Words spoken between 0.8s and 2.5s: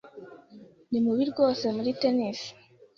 Ni mubi rwose muri tennis.